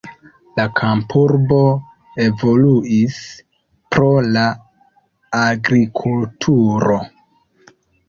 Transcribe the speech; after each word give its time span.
La 0.59 0.63
kampurbo 0.79 1.59
evoluis 2.23 3.21
pro 3.93 4.11
la 4.33 4.49
agrikulturo. 5.45 7.03